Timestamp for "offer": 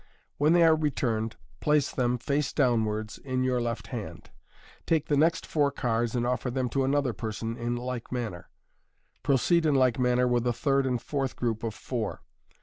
6.25-6.49